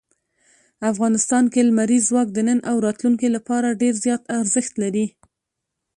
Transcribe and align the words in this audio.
افغانستان 0.91 1.43
کې 1.53 1.61
لمریز 1.69 2.03
ځواک 2.09 2.27
د 2.33 2.39
نن 2.47 2.59
او 2.69 2.75
راتلونکي 2.85 3.27
لپاره 3.35 3.77
ډېر 3.81 3.93
زیات 4.03 4.21
ارزښت 4.39 4.73
لري. 4.83 5.05